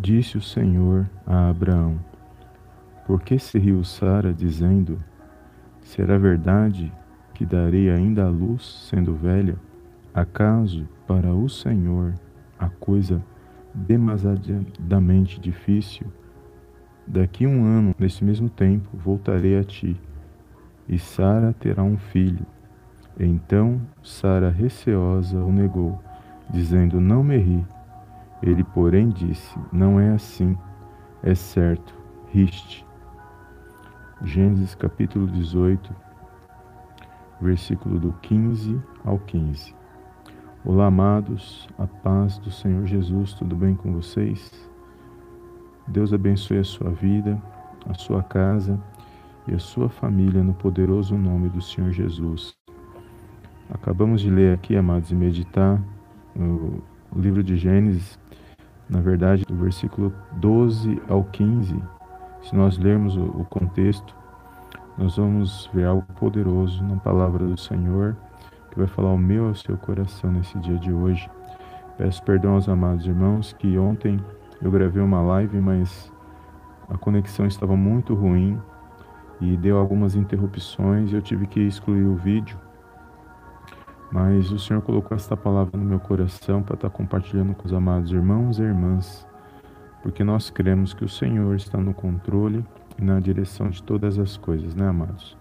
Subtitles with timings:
[0.00, 1.98] Disse o Senhor a Abraão:
[3.04, 5.02] Por que se riu Sara, dizendo:
[5.82, 6.92] Será verdade
[7.34, 9.56] que darei ainda a luz, sendo velha?
[10.14, 12.14] Acaso para o Senhor
[12.56, 13.20] a coisa
[13.74, 16.06] demasiadamente difícil?
[17.04, 20.00] Daqui um ano, nesse mesmo tempo, voltarei a ti,
[20.88, 22.46] e Sara terá um filho.
[23.18, 26.00] Então Sara, receosa, o negou,
[26.48, 27.77] dizendo: Não me ri.
[28.42, 30.56] Ele, porém, disse: Não é assim,
[31.22, 31.94] é certo,
[32.28, 32.86] riste.
[34.22, 35.94] Gênesis capítulo 18,
[37.40, 39.74] versículo do 15 ao 15.
[40.64, 44.68] Olá, amados, a paz do Senhor Jesus, tudo bem com vocês?
[45.86, 47.40] Deus abençoe a sua vida,
[47.88, 48.78] a sua casa
[49.46, 52.54] e a sua família no poderoso nome do Senhor Jesus.
[53.70, 55.80] Acabamos de ler aqui, amados, e meditar
[56.36, 56.82] o
[57.18, 58.18] livro de Gênesis,
[58.88, 61.80] na verdade, do versículo 12 ao 15.
[62.42, 64.14] Se nós lermos o contexto,
[64.96, 68.16] nós vamos ver algo poderoso na palavra do Senhor,
[68.70, 71.28] que vai falar ao meu ao seu coração nesse dia de hoje.
[71.96, 74.20] Peço perdão aos amados irmãos que ontem
[74.62, 76.12] eu gravei uma live, mas
[76.88, 78.58] a conexão estava muito ruim
[79.40, 82.58] e deu algumas interrupções e eu tive que excluir o vídeo.
[84.10, 88.10] Mas o Senhor colocou esta palavra no meu coração para estar compartilhando com os amados
[88.10, 89.26] irmãos e irmãs,
[90.02, 92.64] porque nós cremos que o Senhor está no controle
[92.98, 95.36] e na direção de todas as coisas, né, amados?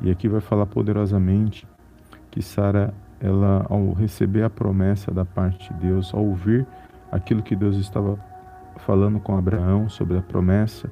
[0.00, 1.66] E aqui vai falar poderosamente
[2.30, 6.66] que Sara, ela ao receber a promessa da parte de Deus, ao ouvir
[7.12, 8.18] aquilo que Deus estava
[8.78, 10.90] falando com Abraão sobre a promessa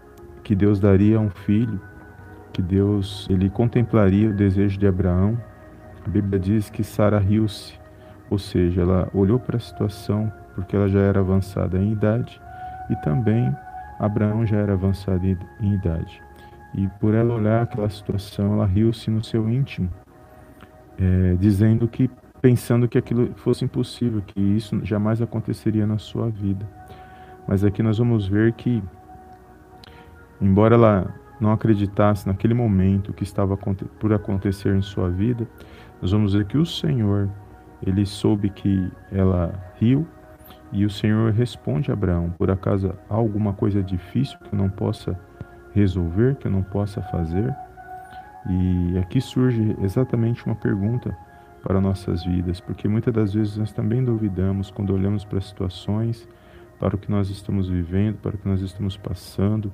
[0.49, 1.81] que Deus daria um filho,
[2.53, 5.39] que Deus ele contemplaria o desejo de Abraão
[6.09, 7.75] a Bíblia diz que Sara riu-se,
[8.31, 12.41] ou seja, ela olhou para a situação porque ela já era avançada em idade
[12.89, 13.55] e também
[13.99, 16.23] Abraão já era avançado em idade.
[16.75, 19.91] E por ela olhar aquela situação, ela riu-se no seu íntimo,
[20.99, 22.11] é, dizendo que,
[22.41, 26.67] pensando que aquilo fosse impossível, que isso jamais aconteceria na sua vida.
[27.47, 28.83] Mas aqui nós vamos ver que,
[30.41, 35.47] embora ela não acreditasse naquele momento que estava por acontecer em sua vida,
[36.01, 37.29] nós vamos ver que o Senhor,
[37.85, 40.07] ele soube que ela riu
[40.71, 44.69] e o Senhor responde a Abraão: Por acaso há alguma coisa difícil que eu não
[44.69, 45.19] possa
[45.73, 47.55] resolver, que eu não possa fazer?
[48.49, 51.17] E aqui surge exatamente uma pergunta
[51.63, 56.29] para nossas vidas, porque muitas das vezes nós também duvidamos quando olhamos para situações,
[56.79, 59.73] para o que nós estamos vivendo, para o que nós estamos passando.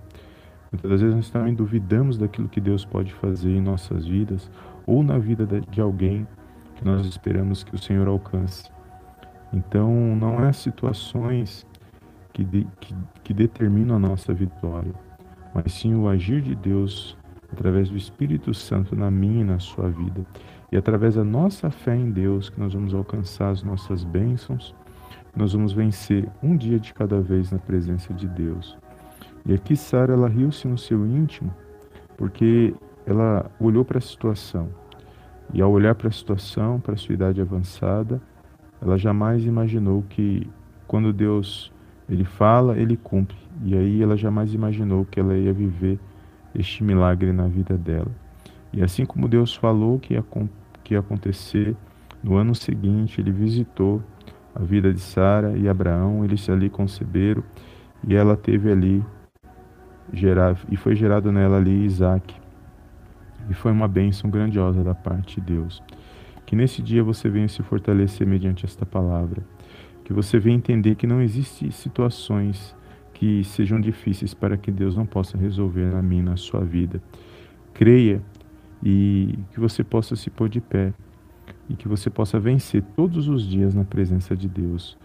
[0.73, 4.51] Muitas das vezes nós também duvidamos daquilo que Deus pode fazer em nossas vidas
[4.87, 6.27] ou na vida de alguém
[6.77, 8.71] que nós esperamos que o Senhor alcance.
[9.53, 11.67] Então, não é situações
[12.33, 14.93] que, de, que, que determinam a nossa vitória,
[15.55, 17.17] mas sim o agir de Deus
[17.53, 20.27] através do Espírito Santo na minha e na sua vida.
[20.73, 24.75] E através da nossa fé em Deus que nós vamos alcançar as nossas bênçãos,
[25.37, 28.77] nós vamos vencer um dia de cada vez na presença de Deus.
[29.47, 31.55] E aqui Sara ela riu-se no seu íntimo,
[32.17, 32.75] porque
[33.07, 34.69] ela olhou para a situação.
[35.53, 38.21] E ao olhar para a situação, para a sua idade avançada,
[38.81, 40.49] ela jamais imaginou que
[40.87, 41.73] quando Deus
[42.09, 43.37] ele fala, ele cumpre.
[43.63, 45.99] E aí ela jamais imaginou que ela ia viver
[46.55, 48.11] este milagre na vida dela.
[48.73, 50.25] E assim como Deus falou que ia,
[50.83, 51.77] que ia acontecer,
[52.23, 54.03] no ano seguinte ele visitou
[54.55, 57.43] a vida de Sara e Abraão, eles ali conceberam
[58.07, 59.05] e ela teve ali
[60.13, 62.44] gerar, e foi gerado nela ali Isaac.
[63.49, 65.83] E foi uma bênção grandiosa da parte de Deus.
[66.47, 69.43] Que nesse dia você venha se fortalecer mediante esta palavra.
[70.05, 72.75] Que você venha entender que não existem situações
[73.15, 77.01] que sejam difíceis para que Deus não possa resolver na minha na sua vida.
[77.73, 78.21] Creia
[78.83, 80.93] e que você possa se pôr de pé
[81.69, 84.99] e que você possa vencer todos os dias na presença de Deus.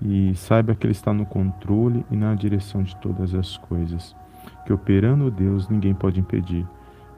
[0.00, 4.14] E saiba que Ele está no controle e na direção de todas as coisas.
[4.66, 6.66] Que operando Deus ninguém pode impedir.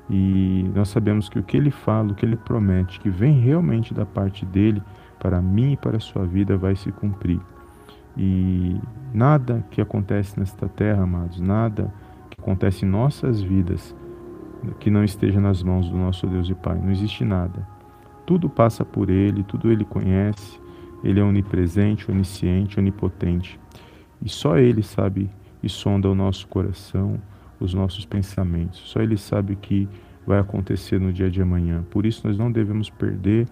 [0.08, 3.92] E nós sabemos que o que ele fala, o que ele promete, que vem realmente
[3.92, 4.82] da parte dele,
[5.18, 7.40] para mim e para a sua vida, vai se cumprir.
[8.16, 8.80] E
[9.12, 11.92] nada que acontece nesta terra, amados, nada
[12.30, 13.94] que acontece em nossas vidas
[14.80, 16.78] que não esteja nas mãos do nosso Deus e Pai.
[16.78, 17.66] Não existe nada.
[18.24, 20.60] Tudo passa por Ele, tudo Ele conhece.
[21.04, 23.60] Ele é onipresente, onisciente, onipotente.
[24.22, 25.30] E só Ele sabe
[25.62, 27.18] e sonda o nosso coração,
[27.60, 28.80] os nossos pensamentos.
[28.80, 29.88] Só Ele sabe o que
[30.26, 31.84] vai acontecer no dia de amanhã.
[31.90, 33.46] Por isso, nós não devemos perder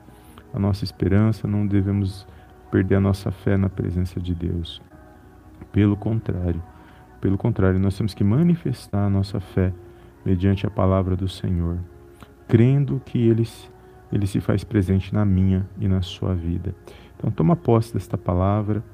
[0.53, 2.27] a nossa esperança, não devemos
[2.71, 4.83] perder a nossa fé na presença de Deus.
[5.73, 6.63] Pelo contrário,
[7.25, 9.73] Pelo contrário, nós temos que manifestar a nossa fé
[10.27, 11.79] mediante a palavra do Senhor,
[12.47, 13.49] crendo que ele,
[14.13, 16.75] ele se faz presente na minha e na sua vida.
[17.17, 18.85] Então, toma posse desta palavra,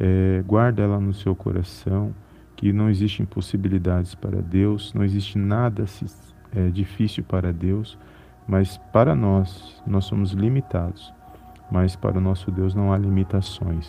[0.00, 2.12] é, guarda ela no seu coração,
[2.58, 5.84] que não existe impossibilidades para Deus, não existe nada
[6.52, 7.96] é, difícil para Deus,
[8.48, 11.14] mas para nós, nós somos limitados,
[11.70, 13.88] mas para o nosso Deus não há limitações.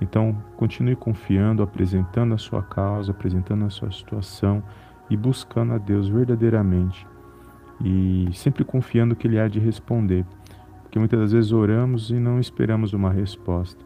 [0.00, 4.60] Então, continue confiando, apresentando a sua causa, apresentando a sua situação
[5.08, 7.06] e buscando a Deus verdadeiramente
[7.84, 10.26] e sempre confiando que Ele há de responder,
[10.82, 13.84] porque muitas das vezes oramos e não esperamos uma resposta.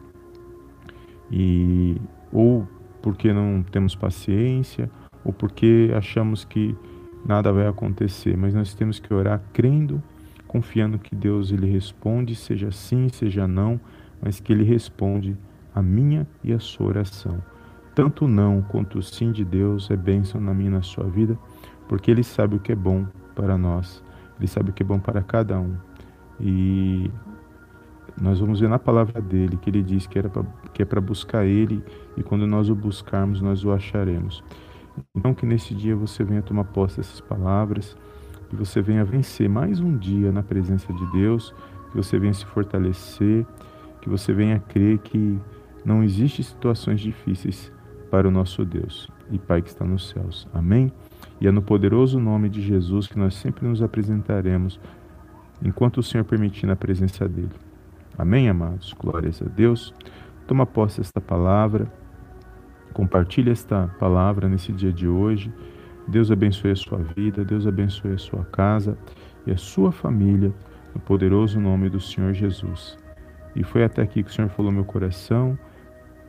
[1.31, 2.67] E ou
[3.01, 4.89] porque não temos paciência,
[5.23, 6.75] ou porque achamos que
[7.25, 10.01] nada vai acontecer, mas nós temos que orar crendo,
[10.47, 13.79] confiando que Deus ele responde, seja sim, seja não,
[14.21, 15.37] mas que ele responde
[15.75, 17.41] a minha e a sua oração.
[17.93, 21.05] Tanto o não quanto o sim de Deus é bênção na minha e na sua
[21.05, 21.37] vida,
[21.87, 23.05] porque ele sabe o que é bom
[23.35, 24.03] para nós,
[24.37, 25.75] ele sabe o que é bom para cada um.
[26.39, 27.11] E
[28.19, 30.43] nós vamos ver na palavra dele que ele diz que, era pra,
[30.73, 31.83] que é para buscar ele
[32.15, 34.43] e quando nós o buscarmos, nós o acharemos.
[35.15, 37.95] Então, que nesse dia você venha tomar posse dessas palavras,
[38.49, 41.53] que você venha vencer mais um dia na presença de Deus,
[41.91, 43.45] que você venha se fortalecer,
[44.01, 45.39] que você venha crer que
[45.85, 47.71] não existem situações difíceis
[48.09, 50.47] para o nosso Deus e Pai que está nos céus.
[50.53, 50.91] Amém?
[51.39, 54.79] E é no poderoso nome de Jesus que nós sempre nos apresentaremos,
[55.63, 57.66] enquanto o Senhor permitir na presença dEle.
[58.17, 58.93] Amém, amados?
[58.93, 59.93] Glórias a Deus.
[60.47, 61.91] Toma posse desta palavra.
[62.93, 65.53] Compartilhe esta palavra nesse dia de hoje.
[66.07, 68.97] Deus abençoe a sua vida, Deus abençoe a sua casa
[69.45, 70.53] e a sua família,
[70.95, 72.97] no poderoso nome do Senhor Jesus.
[73.55, 75.57] E foi até aqui que o Senhor falou meu coração.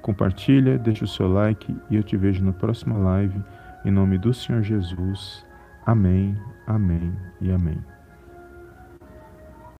[0.02, 3.41] Compartilha, deixa o seu like e eu te vejo na próxima live.
[3.84, 5.46] Em nome do Senhor Jesus.
[5.87, 6.37] Amém,
[6.67, 7.98] amém e amém.